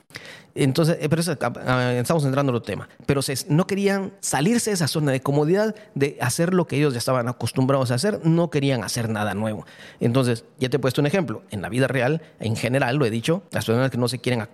Entonces, 0.55 0.99
eh, 1.01 1.09
pero 1.09 1.23
ah, 1.41 1.53
ah, 1.67 1.93
estamos 1.95 2.25
entrando 2.25 2.51
en 2.51 2.57
otro 2.57 2.67
tema. 2.67 2.89
Pero 3.07 3.21
no 3.49 3.67
querían 3.67 4.13
salirse 4.21 4.71
de 4.71 4.75
esa 4.75 4.89
zona 4.89 5.13
de 5.13 5.21
comodidad 5.21 5.75
de 5.95 6.19
hacer 6.21 6.55
lo 6.55 6.67
que 6.67 6.77
ellos 6.77 6.93
ya 6.93 6.99
estaban 6.99 7.29
acostumbrados 7.29 7.91
a 7.91 7.95
hacer 7.95 8.21
no 8.35 8.51
querían 8.51 8.85
hacer 8.85 9.09
nada 9.09 9.35
nuevo. 9.35 9.67
Entonces, 10.01 10.45
ya 10.59 10.69
te 10.69 10.77
he 10.77 10.81
puesto 10.81 11.01
un 11.01 11.07
ejemplo. 11.07 11.43
En 11.51 11.63
la 11.63 11.69
vida 11.69 11.87
real, 11.89 12.23
en 12.39 12.57
general, 12.57 12.97
lo 12.97 13.07
he 13.07 13.11
dicho, 13.11 13.43
las 13.51 13.65
personas 13.67 13.91
que 13.91 13.99
no 13.99 14.09
se 14.09 14.19
quieren 14.19 14.49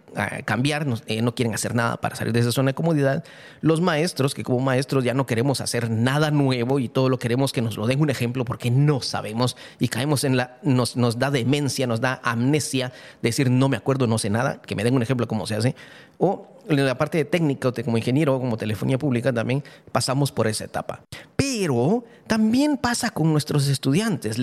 cambiar, 0.44 0.87
eh, 1.06 1.23
no, 1.23 1.34
quieren 1.34 1.55
hacer 1.55 1.75
nada 1.75 1.99
para 1.99 2.17
salir 2.17 2.32
de 2.32 2.40
esa 2.40 2.52
zona 2.52 2.70
de 2.70 2.75
comodidad, 2.75 3.25
los 3.61 3.81
maestros, 3.81 4.34
que 4.34 4.43
como 4.43 4.61
maestros 4.61 5.05
ya 5.05 5.14
no 5.14 5.26
queremos 5.26 5.61
hacer 5.61 5.90
nada 5.90 6.31
nuevo 6.31 6.78
y 6.78 6.88
todo 6.88 7.08
lo 7.08 7.19
queremos 7.19 7.52
que 7.52 7.62
nos 7.62 7.76
lo 7.76 7.87
den 7.87 8.00
un 8.00 8.11
ejemplo 8.11 8.44
porque 8.44 8.70
no 8.70 9.00
sabemos 9.00 9.56
y 9.79 9.88
caemos 9.88 10.25
en 10.25 10.37
la, 10.37 10.58
nos, 10.62 10.94
da 11.19 11.31
demencia, 11.31 11.87
nos 11.87 12.00
da 12.00 12.20
amnesia, 12.22 12.93
decir 13.22 13.50
no 13.50 13.69
me 13.69 13.76
acuerdo, 13.76 14.06
no 14.06 14.19
sé 14.19 14.31
nada, 14.31 14.61
que 14.62 14.75
me 14.75 14.84
den 14.84 14.94
un 14.94 15.02
ejemplo 15.02 15.26
cómo 15.29 15.46
se 15.46 15.55
hace. 15.55 15.75
O 16.19 16.49
en 16.69 16.84
la 16.84 16.99
parte 16.99 17.19
de 17.19 17.25
técnica, 17.25 17.72
como 17.84 17.99
ingeniero, 17.99 18.38
como 18.38 18.56
telefonía 18.56 18.99
pública, 18.99 19.32
también 19.32 19.62
pasamos 19.93 20.32
por 20.32 20.46
esa 20.46 20.64
etapa. 20.64 21.02
Pero 21.46 22.04
también 22.26 22.76
pasa 22.76 23.10
con 23.10 23.31
nuestros 23.31 23.69
estudiantes, 23.69 24.36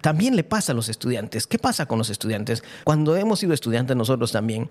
también 0.00 0.36
le 0.36 0.42
pasa 0.42 0.72
a 0.72 0.74
los 0.74 0.88
estudiantes. 0.88 1.46
¿Qué 1.46 1.58
pasa 1.58 1.84
con 1.84 1.98
los 1.98 2.08
estudiantes? 2.08 2.64
Cuando 2.84 3.14
hemos 3.14 3.40
sido 3.40 3.52
estudiantes 3.52 3.94
nosotros 3.94 4.32
también, 4.32 4.70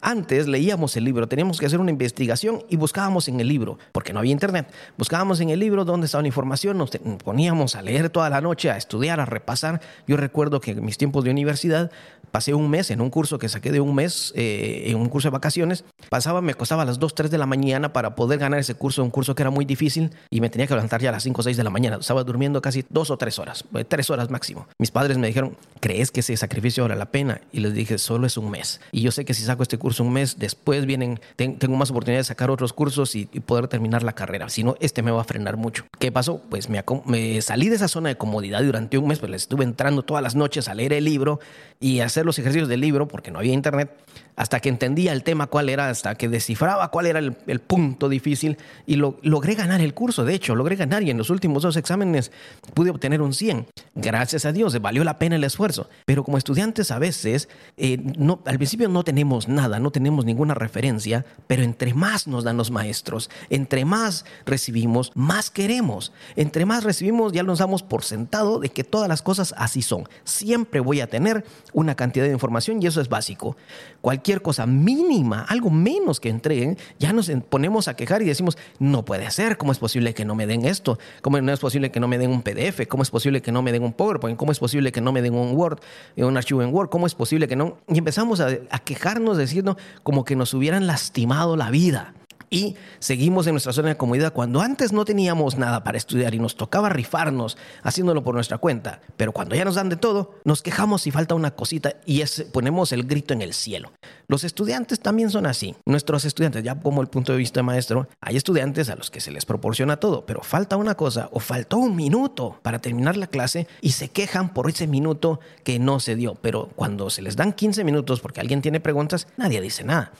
antes 0.00 0.48
leíamos 0.48 0.96
el 0.96 1.04
libro, 1.04 1.28
teníamos 1.28 1.58
que 1.58 1.66
hacer 1.66 1.80
una 1.80 1.90
investigación 1.90 2.64
y 2.68 2.76
buscábamos 2.76 3.28
en 3.28 3.40
el 3.40 3.48
libro, 3.48 3.78
porque 3.92 4.12
no 4.12 4.20
había 4.20 4.32
internet. 4.32 4.70
Buscábamos 4.96 5.40
en 5.40 5.50
el 5.50 5.60
libro 5.60 5.84
dónde 5.84 6.06
estaba 6.06 6.22
la 6.22 6.28
información, 6.28 6.78
nos 6.78 6.90
poníamos 7.22 7.76
a 7.76 7.82
leer 7.82 8.10
toda 8.10 8.30
la 8.30 8.40
noche, 8.40 8.70
a 8.70 8.76
estudiar, 8.76 9.20
a 9.20 9.24
repasar. 9.24 9.80
Yo 10.06 10.16
recuerdo 10.16 10.60
que 10.60 10.72
en 10.72 10.84
mis 10.84 10.98
tiempos 10.98 11.24
de 11.24 11.30
universidad 11.30 11.90
pasé 12.34 12.52
un 12.52 12.68
mes 12.68 12.90
en 12.90 13.00
un 13.00 13.10
curso 13.10 13.38
que 13.38 13.48
saqué 13.48 13.70
de 13.70 13.78
un 13.78 13.94
mes, 13.94 14.32
eh, 14.34 14.86
en 14.86 14.96
un 14.96 15.08
curso 15.08 15.28
de 15.28 15.32
vacaciones. 15.32 15.84
Pasaba, 16.10 16.40
me 16.40 16.54
costaba 16.54 16.82
a 16.82 16.84
las 16.84 16.98
2, 16.98 17.14
3 17.14 17.30
de 17.30 17.38
la 17.38 17.46
mañana 17.46 17.92
para 17.92 18.16
poder 18.16 18.40
ganar 18.40 18.58
ese 18.58 18.74
curso, 18.74 19.04
un 19.04 19.10
curso 19.10 19.36
que 19.36 19.44
era 19.44 19.50
muy 19.50 19.64
difícil 19.64 20.10
y 20.30 20.40
me 20.40 20.50
tenía 20.50 20.66
que 20.66 20.74
levantar 20.74 21.00
ya 21.00 21.10
a 21.10 21.12
las 21.12 21.22
5 21.22 21.40
o 21.40 21.44
6 21.44 21.56
de 21.56 21.62
la 21.62 21.70
mañana. 21.70 21.98
Estaba 22.00 22.24
durmiendo 22.24 22.60
casi 22.60 22.84
dos 22.88 23.12
o 23.12 23.16
tres 23.16 23.38
horas, 23.38 23.64
eh, 23.76 23.84
tres 23.84 24.10
horas 24.10 24.30
máximo. 24.30 24.66
Mis 24.78 24.90
padres 24.90 25.16
me 25.16 25.28
dijeron, 25.28 25.56
¿crees 25.78 26.10
que 26.10 26.20
ese 26.20 26.36
sacrificio 26.36 26.82
vale 26.82 26.96
la 26.96 27.12
pena? 27.12 27.40
Y 27.52 27.60
les 27.60 27.72
dije, 27.72 27.98
solo 27.98 28.26
es 28.26 28.36
un 28.36 28.50
mes. 28.50 28.80
Y 28.90 29.02
yo 29.02 29.12
sé 29.12 29.24
que 29.24 29.32
si 29.32 29.44
saco 29.44 29.62
este 29.62 29.78
curso 29.78 29.93
un 30.00 30.12
mes, 30.12 30.38
después 30.38 30.86
vienen, 30.86 31.20
tengo 31.36 31.76
más 31.76 31.90
oportunidades 31.90 32.26
de 32.26 32.28
sacar 32.28 32.50
otros 32.50 32.72
cursos 32.72 33.14
y, 33.14 33.26
poder 33.44 33.68
terminar 33.68 34.02
la 34.02 34.14
carrera. 34.14 34.48
Si 34.48 34.64
no, 34.64 34.76
este 34.80 35.02
me 35.02 35.10
va 35.10 35.20
a 35.20 35.24
frenar 35.24 35.56
mucho. 35.56 35.84
¿Qué 35.98 36.10
pasó? 36.10 36.40
Pues 36.48 36.68
me, 36.68 36.82
me 37.04 37.42
salí 37.42 37.68
de 37.68 37.76
esa 37.76 37.88
zona 37.88 38.08
de 38.08 38.16
comodidad 38.16 38.62
durante 38.62 38.96
un 38.96 39.08
mes, 39.08 39.18
pues 39.18 39.30
les 39.30 39.42
estuve 39.42 39.64
entrando 39.64 40.02
todas 40.02 40.22
las 40.22 40.34
noches 40.34 40.68
a 40.68 40.74
leer 40.74 40.92
el 40.92 41.04
libro 41.04 41.40
y 41.80 42.00
hacer 42.00 42.24
los 42.24 42.38
ejercicios 42.38 42.68
del 42.68 42.80
libro 42.80 43.08
porque 43.08 43.30
no 43.30 43.38
había 43.38 43.52
internet 43.52 43.90
hasta 44.36 44.60
que 44.60 44.68
entendía 44.68 45.12
el 45.12 45.22
tema 45.22 45.46
cuál 45.46 45.68
era, 45.68 45.88
hasta 45.88 46.14
que 46.16 46.28
descifraba 46.28 46.90
cuál 46.90 47.06
era 47.06 47.18
el, 47.18 47.60
punto 47.60 48.08
difícil 48.08 48.58
y 48.86 48.96
lo, 48.96 49.18
logré 49.22 49.54
ganar 49.54 49.80
el 49.80 49.94
curso. 49.94 50.24
De 50.24 50.34
hecho, 50.34 50.54
logré 50.54 50.76
ganar 50.76 51.02
y 51.02 51.10
en 51.10 51.18
los 51.18 51.30
últimos 51.30 51.62
dos 51.62 51.76
exámenes 51.76 52.32
pude 52.74 52.90
obtener 52.90 53.22
un 53.22 53.32
100. 53.32 53.66
Gracias 53.94 54.44
a 54.44 54.52
Dios, 54.52 54.80
valió 54.80 55.04
la 55.04 55.18
pena 55.18 55.36
el 55.36 55.44
esfuerzo. 55.44 55.88
Pero 56.04 56.24
como 56.24 56.38
estudiantes 56.38 56.90
a 56.90 56.98
veces, 56.98 57.48
eh, 57.76 57.98
no, 58.18 58.40
al 58.44 58.56
principio 58.56 58.88
no 58.88 59.04
tenemos 59.04 59.48
nada, 59.48 59.78
no 59.78 59.90
tenemos 59.90 60.24
ninguna 60.24 60.54
referencia, 60.54 61.24
pero 61.46 61.62
entre 61.62 61.94
más 61.94 62.26
nos 62.26 62.44
dan 62.44 62.56
los 62.56 62.70
maestros, 62.70 63.30
entre 63.50 63.84
más 63.84 64.24
recibimos, 64.44 65.12
más 65.14 65.50
queremos. 65.50 66.12
Entre 66.36 66.66
más 66.66 66.84
recibimos, 66.84 67.32
ya 67.32 67.42
nos 67.42 67.60
damos 67.60 67.82
por 67.82 68.04
sentado 68.04 68.58
de 68.58 68.68
que 68.68 68.84
todas 68.84 69.08
las 69.08 69.22
cosas 69.22 69.54
así 69.56 69.82
son. 69.82 70.08
Siempre 70.24 70.80
voy 70.80 71.00
a 71.00 71.08
tener 71.08 71.44
una 71.72 71.94
cantidad 71.94 72.26
de 72.26 72.32
información 72.32 72.82
y 72.82 72.86
eso 72.86 73.00
es 73.00 73.08
básico 73.08 73.56
cualquier 74.04 74.23
cosa 74.42 74.66
mínima, 74.66 75.42
algo 75.48 75.70
menos 75.70 76.18
que 76.18 76.28
entreguen, 76.28 76.76
ya 76.98 77.12
nos 77.12 77.30
ponemos 77.48 77.88
a 77.88 77.94
quejar 77.94 78.22
y 78.22 78.24
decimos, 78.24 78.56
no 78.78 79.04
puede 79.04 79.30
ser, 79.30 79.56
¿cómo 79.56 79.72
es 79.72 79.78
posible 79.78 80.14
que 80.14 80.24
no 80.24 80.34
me 80.34 80.46
den 80.46 80.64
esto? 80.64 80.98
¿Cómo 81.22 81.40
no 81.40 81.52
es 81.52 81.60
posible 81.60 81.90
que 81.90 82.00
no 82.00 82.08
me 82.08 82.18
den 82.18 82.30
un 82.30 82.42
PDF? 82.42 82.86
¿Cómo 82.88 83.02
es 83.02 83.10
posible 83.10 83.42
que 83.42 83.52
no 83.52 83.62
me 83.62 83.72
den 83.72 83.82
un 83.82 83.92
PowerPoint? 83.92 84.36
¿Cómo 84.36 84.52
es 84.52 84.58
posible 84.58 84.92
que 84.92 85.00
no 85.00 85.12
me 85.12 85.22
den 85.22 85.34
un 85.34 85.54
Word, 85.56 85.78
un 86.16 86.36
archivo 86.36 86.62
en 86.62 86.74
Word? 86.74 86.88
¿Cómo 86.88 87.06
es 87.06 87.14
posible 87.14 87.46
que 87.48 87.56
no? 87.56 87.78
Y 87.88 87.98
empezamos 87.98 88.40
a, 88.40 88.48
a 88.70 88.78
quejarnos 88.78 89.38
diciendo 89.38 89.76
como 90.02 90.24
que 90.24 90.36
nos 90.36 90.54
hubieran 90.54 90.86
lastimado 90.86 91.56
la 91.56 91.70
vida 91.70 92.14
y 92.54 92.76
seguimos 93.00 93.48
en 93.48 93.54
nuestra 93.54 93.72
zona 93.72 93.88
de 93.88 93.96
comodidad 93.96 94.32
cuando 94.32 94.60
antes 94.60 94.92
no 94.92 95.04
teníamos 95.04 95.58
nada 95.58 95.82
para 95.82 95.98
estudiar 95.98 96.34
y 96.34 96.38
nos 96.38 96.56
tocaba 96.56 96.88
rifarnos 96.88 97.56
haciéndolo 97.82 98.22
por 98.22 98.36
nuestra 98.36 98.58
cuenta. 98.58 99.00
Pero 99.16 99.32
cuando 99.32 99.56
ya 99.56 99.64
nos 99.64 99.74
dan 99.74 99.88
de 99.88 99.96
todo, 99.96 100.36
nos 100.44 100.62
quejamos 100.62 101.02
si 101.02 101.10
falta 101.10 101.34
una 101.34 101.50
cosita 101.56 101.96
y 102.06 102.22
ponemos 102.52 102.92
el 102.92 103.04
grito 103.04 103.34
en 103.34 103.42
el 103.42 103.54
cielo. 103.54 103.90
Los 104.28 104.44
estudiantes 104.44 105.00
también 105.00 105.30
son 105.30 105.46
así. 105.46 105.74
Nuestros 105.84 106.24
estudiantes, 106.24 106.62
ya 106.62 106.78
como 106.78 107.02
el 107.02 107.08
punto 107.08 107.32
de 107.32 107.38
vista 107.38 107.58
de 107.58 107.64
maestro, 107.64 108.08
hay 108.20 108.36
estudiantes 108.36 108.88
a 108.88 108.94
los 108.94 109.10
que 109.10 109.20
se 109.20 109.32
les 109.32 109.44
proporciona 109.44 109.96
todo, 109.96 110.24
pero 110.24 110.42
falta 110.42 110.76
una 110.76 110.94
cosa 110.94 111.28
o 111.32 111.40
faltó 111.40 111.78
un 111.78 111.96
minuto 111.96 112.60
para 112.62 112.78
terminar 112.78 113.16
la 113.16 113.26
clase 113.26 113.66
y 113.80 113.92
se 113.92 114.10
quejan 114.10 114.54
por 114.54 114.70
ese 114.70 114.86
minuto 114.86 115.40
que 115.64 115.80
no 115.80 115.98
se 115.98 116.14
dio. 116.14 116.36
Pero 116.36 116.70
cuando 116.76 117.10
se 117.10 117.20
les 117.20 117.34
dan 117.34 117.52
15 117.52 117.82
minutos 117.82 118.20
porque 118.20 118.40
alguien 118.40 118.62
tiene 118.62 118.78
preguntas, 118.78 119.26
nadie 119.36 119.60
dice 119.60 119.82
nada. 119.82 120.12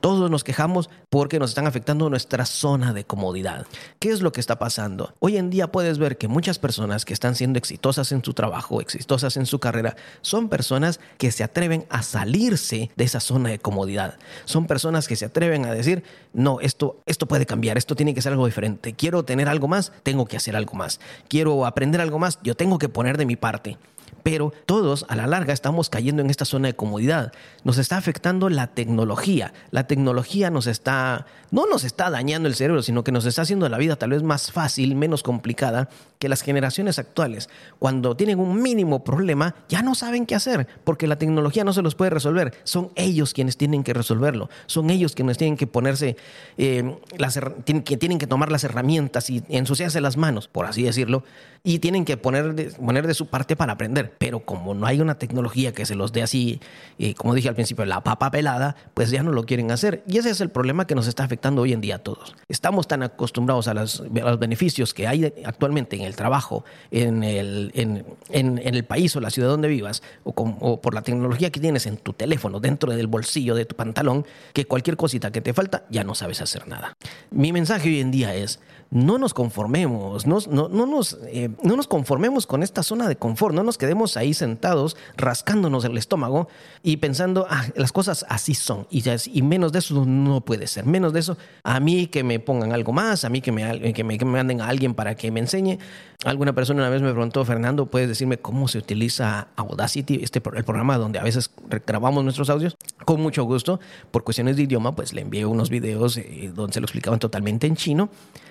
Todos 0.00 0.30
nos 0.30 0.44
quejamos 0.44 0.88
porque 1.10 1.38
nos 1.38 1.50
están 1.50 1.66
afectando 1.66 2.08
nuestra 2.08 2.46
zona 2.46 2.94
de 2.94 3.04
comodidad. 3.04 3.66
¿Qué 3.98 4.08
es 4.08 4.22
lo 4.22 4.32
que 4.32 4.40
está 4.40 4.58
pasando? 4.58 5.14
Hoy 5.18 5.36
en 5.36 5.50
día 5.50 5.70
puedes 5.70 5.98
ver 5.98 6.16
que 6.16 6.26
muchas 6.26 6.58
personas 6.58 7.04
que 7.04 7.12
están 7.12 7.34
siendo 7.34 7.58
exitosas 7.58 8.10
en 8.12 8.24
su 8.24 8.32
trabajo, 8.32 8.80
exitosas 8.80 9.36
en 9.36 9.44
su 9.44 9.58
carrera, 9.58 9.96
son 10.22 10.48
personas 10.48 11.00
que 11.18 11.30
se 11.30 11.44
atreven 11.44 11.84
a 11.90 12.02
salirse 12.02 12.90
de 12.96 13.04
esa 13.04 13.20
zona 13.20 13.50
de 13.50 13.58
comodidad. 13.58 14.18
Son 14.46 14.66
personas 14.66 15.06
que 15.06 15.16
se 15.16 15.26
atreven 15.26 15.66
a 15.66 15.72
decir, 15.72 16.02
no, 16.32 16.60
esto, 16.60 17.02
esto 17.04 17.26
puede 17.26 17.44
cambiar, 17.44 17.76
esto 17.76 17.94
tiene 17.94 18.14
que 18.14 18.22
ser 18.22 18.32
algo 18.32 18.46
diferente. 18.46 18.94
Quiero 18.94 19.26
tener 19.26 19.50
algo 19.50 19.68
más, 19.68 19.92
tengo 20.02 20.24
que 20.24 20.38
hacer 20.38 20.56
algo 20.56 20.74
más. 20.74 20.98
Quiero 21.28 21.66
aprender 21.66 22.00
algo 22.00 22.18
más, 22.18 22.38
yo 22.42 22.56
tengo 22.56 22.78
que 22.78 22.88
poner 22.88 23.18
de 23.18 23.26
mi 23.26 23.36
parte 23.36 23.76
pero 24.22 24.52
todos 24.66 25.04
a 25.08 25.16
la 25.16 25.26
larga 25.26 25.52
estamos 25.52 25.90
cayendo 25.90 26.22
en 26.22 26.30
esta 26.30 26.44
zona 26.44 26.68
de 26.68 26.74
comodidad. 26.74 27.32
Nos 27.64 27.78
está 27.78 27.96
afectando 27.96 28.48
la 28.48 28.68
tecnología. 28.68 29.52
La 29.70 29.86
tecnología 29.86 30.50
nos 30.50 30.66
está, 30.66 31.26
no 31.50 31.66
nos 31.66 31.84
está 31.84 32.10
dañando 32.10 32.48
el 32.48 32.54
cerebro, 32.54 32.82
sino 32.82 33.04
que 33.04 33.12
nos 33.12 33.26
está 33.26 33.42
haciendo 33.42 33.68
la 33.68 33.78
vida 33.78 33.96
tal 33.96 34.10
vez 34.10 34.22
más 34.22 34.52
fácil, 34.52 34.94
menos 34.94 35.22
complicada 35.22 35.88
que 36.18 36.28
las 36.28 36.42
generaciones 36.42 36.98
actuales. 36.98 37.48
Cuando 37.78 38.14
tienen 38.16 38.40
un 38.40 38.62
mínimo 38.62 39.04
problema, 39.04 39.54
ya 39.68 39.82
no 39.82 39.94
saben 39.94 40.26
qué 40.26 40.34
hacer, 40.34 40.66
porque 40.84 41.06
la 41.06 41.16
tecnología 41.16 41.64
no 41.64 41.72
se 41.72 41.82
los 41.82 41.94
puede 41.94 42.10
resolver. 42.10 42.54
Son 42.64 42.90
ellos 42.94 43.32
quienes 43.32 43.56
tienen 43.56 43.82
que 43.82 43.94
resolverlo. 43.94 44.50
Son 44.66 44.90
ellos 44.90 45.14
quienes 45.14 45.38
tienen 45.38 45.56
que 45.56 45.66
ponerse, 45.66 46.16
eh, 46.58 46.98
las, 47.16 47.40
que 47.84 47.96
tienen 47.96 48.18
que 48.18 48.26
tomar 48.26 48.52
las 48.52 48.64
herramientas 48.64 49.30
y 49.30 49.42
ensuciarse 49.48 50.00
las 50.00 50.16
manos, 50.16 50.46
por 50.46 50.66
así 50.66 50.82
decirlo, 50.82 51.24
y 51.62 51.78
tienen 51.78 52.04
que 52.04 52.16
poner 52.16 52.50
poner 52.72 53.06
de 53.06 53.14
su 53.14 53.26
parte 53.26 53.56
para 53.56 53.74
aprender 53.74 53.99
pero 54.04 54.40
como 54.40 54.74
no 54.74 54.86
hay 54.86 55.00
una 55.00 55.18
tecnología 55.18 55.72
que 55.72 55.86
se 55.86 55.94
los 55.94 56.12
dé 56.12 56.22
así, 56.22 56.60
eh, 56.98 57.14
como 57.14 57.34
dije 57.34 57.48
al 57.48 57.54
principio, 57.54 57.84
la 57.84 58.02
papa 58.02 58.30
pelada, 58.30 58.76
pues 58.94 59.10
ya 59.10 59.22
no 59.22 59.32
lo 59.32 59.44
quieren 59.44 59.70
hacer. 59.70 60.02
Y 60.06 60.18
ese 60.18 60.30
es 60.30 60.40
el 60.40 60.50
problema 60.50 60.86
que 60.86 60.94
nos 60.94 61.06
está 61.06 61.24
afectando 61.24 61.62
hoy 61.62 61.72
en 61.72 61.80
día 61.80 61.96
a 61.96 61.98
todos. 61.98 62.34
Estamos 62.48 62.88
tan 62.88 63.02
acostumbrados 63.02 63.68
a, 63.68 63.74
los 63.74 64.02
beneficios 64.38 64.94
que 64.94 65.06
hay 65.06 65.32
actualmente 65.44 65.96
en 65.96 66.02
el 66.02 66.16
trabajo, 66.16 66.64
en 66.90 67.22
el, 67.22 67.72
en, 67.74 68.58
el 68.58 68.84
país 68.84 69.14
o 69.16 69.20
la 69.20 69.30
ciudad 69.30 69.48
donde 69.48 69.68
vivas, 69.68 70.02
o, 70.24 70.80
por 70.80 70.94
la 70.94 71.02
tecnología 71.02 71.50
que 71.50 71.60
tienes 71.60 71.86
en 71.86 71.96
tu 71.96 72.12
teléfono, 72.12 72.60
dentro 72.60 72.92
del 72.92 73.06
bolsillo 73.06 73.54
de 73.54 73.64
tu 73.64 73.76
pantalón, 73.76 74.26
que 74.52 74.64
cualquier 74.64 74.96
cosita 74.96 75.30
que 75.30 75.40
te 75.40 75.52
falta, 75.52 75.84
ya 75.90 76.04
no 76.04 76.14
sabes 76.14 76.40
hacer 76.40 76.68
nada. 76.68 76.96
Mi 77.30 77.52
mensaje 77.52 77.88
hoy 77.88 78.00
en 78.00 78.10
día 78.10 78.34
es, 78.34 78.60
no 78.90 79.18
nos 79.18 79.34
conformemos, 79.34 80.26
no, 80.26 80.38
no, 80.48 80.68
nos, 80.86 81.18
eh, 81.28 81.50
no 81.62 81.76
nos 81.76 81.86
conformemos 81.86 82.46
con 82.46 82.62
esta 82.62 82.82
zona 82.82 83.08
de 83.08 83.16
confort, 83.16 83.54
no 83.54 83.62
nos 83.62 83.78
quedemos 83.78 83.89
ahí 84.16 84.34
sentados 84.34 84.96
rascándonos 85.16 85.84
el 85.84 85.96
estómago 85.96 86.48
y 86.82 86.98
pensando, 86.98 87.46
ah, 87.48 87.66
las 87.74 87.92
cosas 87.92 88.24
así 88.28 88.54
son 88.54 88.86
y, 88.90 89.02
y 89.32 89.42
menos 89.42 89.72
de 89.72 89.80
eso 89.80 90.04
no 90.04 90.40
puede 90.40 90.66
ser, 90.66 90.86
menos 90.86 91.12
de 91.12 91.20
eso, 91.20 91.36
a 91.62 91.80
mí 91.80 92.06
que 92.06 92.24
me 92.24 92.38
pongan 92.40 92.72
algo 92.72 92.92
más, 92.92 93.24
a 93.24 93.28
mí 93.28 93.40
que 93.40 93.52
me, 93.52 93.92
que 93.92 94.04
me, 94.04 94.18
que 94.18 94.24
me 94.24 94.32
manden 94.32 94.60
a 94.60 94.68
alguien 94.68 94.94
para 94.94 95.14
que 95.14 95.30
me 95.30 95.40
enseñe. 95.40 95.78
Alguna 96.24 96.54
persona 96.54 96.82
una 96.82 96.90
vez 96.90 97.00
me 97.00 97.10
preguntó, 97.10 97.44
Fernando, 97.46 97.86
¿puedes 97.86 98.08
decirme 98.08 98.36
cómo 98.36 98.68
se 98.68 98.78
utiliza 98.78 99.48
Audacity, 99.56 100.20
este, 100.22 100.42
el 100.54 100.64
programa 100.64 100.98
donde 100.98 101.18
a 101.18 101.22
veces 101.22 101.50
grabamos 101.86 102.22
nuestros 102.24 102.50
audios? 102.50 102.76
Con 103.06 103.22
mucho 103.22 103.44
gusto, 103.44 103.80
por 104.10 104.22
cuestiones 104.22 104.56
de 104.56 104.64
idioma, 104.64 104.94
pues 104.94 105.14
le 105.14 105.22
envié 105.22 105.46
unos 105.46 105.70
videos 105.70 106.18
eh, 106.18 106.52
donde 106.54 106.74
se 106.74 106.80
lo 106.80 106.84
explicaban 106.84 107.18
totalmente 107.18 107.66
en 107.66 107.76
chino. 107.76 108.10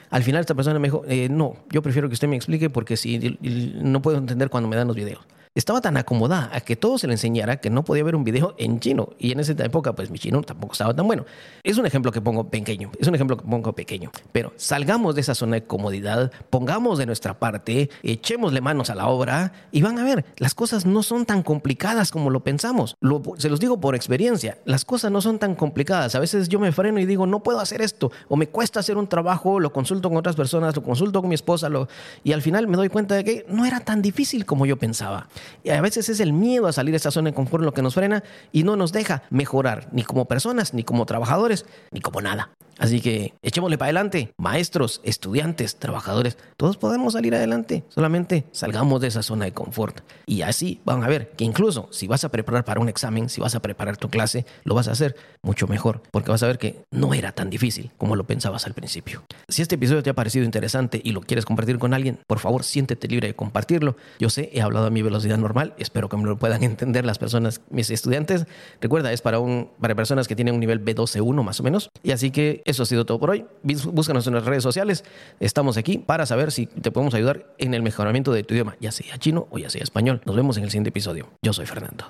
Al 0.09 0.23
final 0.23 0.41
esta 0.41 0.55
persona 0.55 0.79
me 0.79 0.87
dijo, 0.87 1.03
eh, 1.07 1.29
no, 1.29 1.55
yo 1.69 1.81
prefiero 1.81 2.07
que 2.09 2.13
usted 2.13 2.27
me 2.27 2.35
explique 2.35 2.69
porque 2.69 2.97
si 2.97 3.37
no 3.81 4.01
puedo 4.01 4.17
entender 4.17 4.49
cuando 4.49 4.67
me 4.67 4.75
dan 4.75 4.87
los 4.87 4.95
videos 4.95 5.21
estaba 5.55 5.81
tan 5.81 5.97
acomodada 5.97 6.49
a 6.53 6.61
que 6.61 6.75
todo 6.75 6.97
se 6.97 7.07
le 7.07 7.13
enseñara 7.13 7.57
que 7.57 7.69
no 7.69 7.83
podía 7.83 8.03
ver 8.03 8.15
un 8.15 8.23
video 8.23 8.55
en 8.57 8.79
chino. 8.79 9.09
Y 9.17 9.31
en 9.31 9.39
esa 9.39 9.51
época, 9.63 9.93
pues 9.93 10.09
mi 10.09 10.17
chino 10.17 10.41
tampoco 10.41 10.73
estaba 10.73 10.93
tan 10.93 11.05
bueno. 11.07 11.25
Es 11.63 11.77
un 11.77 11.85
ejemplo 11.85 12.11
que 12.11 12.21
pongo 12.21 12.49
pequeño, 12.49 12.91
es 12.99 13.07
un 13.07 13.15
ejemplo 13.15 13.35
que 13.35 13.43
pongo 13.43 13.73
pequeño. 13.73 14.11
Pero 14.31 14.53
salgamos 14.55 15.15
de 15.15 15.21
esa 15.21 15.35
zona 15.35 15.55
de 15.55 15.63
comodidad, 15.63 16.31
pongamos 16.49 16.97
de 16.97 17.05
nuestra 17.05 17.39
parte, 17.39 17.89
echémosle 18.03 18.61
manos 18.61 18.89
a 18.89 18.95
la 18.95 19.07
obra 19.07 19.51
y 19.71 19.81
van 19.81 19.99
a 19.99 20.03
ver, 20.03 20.25
las 20.37 20.55
cosas 20.55 20.85
no 20.85 21.03
son 21.03 21.25
tan 21.25 21.43
complicadas 21.43 22.11
como 22.11 22.29
lo 22.29 22.41
pensamos. 22.41 22.95
se 23.37 23.49
los 23.49 23.59
digo 23.59 23.81
por 23.81 23.95
experiencia, 23.95 24.59
las 24.65 24.85
cosas 24.85 25.11
no 25.11 25.19
son 25.19 25.39
tan 25.39 25.55
complicadas. 25.55 26.15
A 26.15 26.19
veces 26.19 26.47
yo 26.47 26.59
me 26.59 26.71
freno 26.71 26.99
y 26.99 27.05
digo, 27.05 27.25
no 27.27 27.41
puedo 27.41 27.59
hacer 27.59 27.81
esto, 27.81 28.11
o 28.27 28.37
me 28.37 28.47
cuesta 28.47 28.79
hacer 28.79 28.97
un 28.97 29.07
trabajo, 29.07 29.59
lo 29.59 29.73
consulto 29.73 30.09
con 30.09 30.17
otras 30.17 30.35
personas, 30.35 30.75
lo 30.75 30.83
consulto 30.83 31.21
con 31.21 31.29
mi 31.29 31.35
esposa, 31.35 31.69
lo, 31.69 31.87
y 32.23 32.33
al 32.33 32.41
final 32.41 32.67
me 32.67 32.77
doy 32.77 32.89
cuenta 32.89 33.15
de 33.15 33.23
que 33.23 33.45
no 33.49 33.65
era 33.65 33.79
tan 33.79 34.01
difícil 34.01 34.45
como 34.45 34.65
yo 34.65 34.77
pensaba. 34.77 35.27
Y 35.63 35.69
a 35.69 35.81
veces 35.81 36.09
es 36.09 36.19
el 36.19 36.33
miedo 36.33 36.67
a 36.67 36.73
salir 36.73 36.91
de 36.91 36.97
esta 36.97 37.11
zona 37.11 37.29
de 37.29 37.35
confort 37.35 37.63
lo 37.63 37.73
que 37.73 37.81
nos 37.81 37.95
frena 37.95 38.23
y 38.51 38.63
no 38.63 38.75
nos 38.75 38.91
deja 38.91 39.23
mejorar 39.29 39.89
ni 39.91 40.03
como 40.03 40.25
personas, 40.25 40.73
ni 40.73 40.83
como 40.83 41.05
trabajadores, 41.05 41.65
ni 41.91 42.01
como 42.01 42.21
nada. 42.21 42.51
Así 42.79 43.01
que 43.01 43.33
echémosle 43.41 43.77
para 43.77 43.87
adelante, 43.87 44.33
maestros, 44.37 45.01
estudiantes, 45.03 45.75
trabajadores, 45.75 46.37
todos 46.55 46.77
podemos 46.77 47.13
salir 47.13 47.35
adelante, 47.35 47.83
solamente 47.89 48.45
salgamos 48.51 49.01
de 49.01 49.07
esa 49.07 49.21
zona 49.21 49.45
de 49.45 49.51
confort. 49.51 49.99
Y 50.25 50.41
así 50.41 50.79
van 50.85 51.03
a 51.03 51.07
ver 51.09 51.31
que 51.31 51.43
incluso 51.43 51.89
si 51.91 52.07
vas 52.07 52.23
a 52.23 52.29
preparar 52.29 52.63
para 52.63 52.79
un 52.79 52.87
examen, 52.87 53.27
si 53.27 53.41
vas 53.41 53.53
a 53.53 53.61
preparar 53.61 53.97
tu 53.97 54.09
clase, 54.09 54.45
lo 54.63 54.75
vas 54.75 54.87
a 54.87 54.91
hacer 54.91 55.15
mucho 55.41 55.67
mejor, 55.67 56.01
porque 56.11 56.31
vas 56.31 56.41
a 56.41 56.47
ver 56.47 56.57
que 56.57 56.85
no 56.91 57.13
era 57.13 57.33
tan 57.33 57.49
difícil 57.49 57.91
como 57.97 58.15
lo 58.15 58.25
pensabas 58.25 58.65
al 58.65 58.73
principio. 58.73 59.23
Si 59.49 59.61
este 59.61 59.75
episodio 59.75 60.01
te 60.01 60.09
ha 60.09 60.15
parecido 60.15 60.45
interesante 60.45 61.01
y 61.03 61.11
lo 61.11 61.21
quieres 61.21 61.45
compartir 61.45 61.79
con 61.79 61.93
alguien, 61.93 62.19
por 62.27 62.39
favor 62.39 62.63
siéntete 62.63 63.07
libre 63.09 63.27
de 63.27 63.35
compartirlo. 63.35 63.97
Yo 64.19 64.29
sé, 64.29 64.49
he 64.53 64.61
hablado 64.61 64.85
a 64.85 64.89
mi 64.89 65.01
velocidad 65.01 65.37
normal, 65.37 65.73
espero 65.77 66.07
que 66.07 66.15
me 66.15 66.23
lo 66.23 66.37
puedan 66.37 66.63
entender 66.69 67.05
las 67.05 67.17
personas, 67.17 67.61
mis 67.69 67.89
estudiantes. 67.89 68.45
Recuerda, 68.79 69.11
es 69.11 69.21
para, 69.21 69.39
un, 69.39 69.69
para 69.81 69.95
personas 69.95 70.29
que 70.29 70.35
tienen 70.35 70.53
un 70.53 70.61
nivel 70.61 70.83
B12-1 70.83 71.43
más 71.43 71.59
o 71.59 71.63
menos. 71.63 71.89
Y 72.03 72.11
así 72.11 72.31
que 72.31 72.61
eso 72.69 72.83
ha 72.83 72.85
sido 72.85 73.05
todo 73.05 73.19
por 73.19 73.31
hoy. 73.31 73.45
Búscanos 73.63 74.27
en 74.27 74.35
las 74.35 74.45
redes 74.45 74.63
sociales. 74.63 75.03
Estamos 75.39 75.77
aquí 75.77 75.97
para 75.97 76.25
saber 76.25 76.51
si 76.51 76.67
te 76.67 76.91
podemos 76.91 77.13
ayudar 77.13 77.47
en 77.57 77.73
el 77.73 77.81
mejoramiento 77.81 78.31
de 78.31 78.43
tu 78.43 78.53
idioma, 78.53 78.77
ya 78.79 78.91
sea 78.91 79.17
chino 79.17 79.47
o 79.49 79.57
ya 79.57 79.69
sea 79.69 79.81
español. 79.81 80.21
Nos 80.25 80.35
vemos 80.35 80.57
en 80.57 80.63
el 80.63 80.69
siguiente 80.69 80.89
episodio. 80.89 81.29
Yo 81.41 81.53
soy 81.53 81.65
Fernando. 81.65 82.05